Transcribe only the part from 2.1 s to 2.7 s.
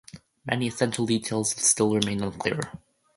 unclear.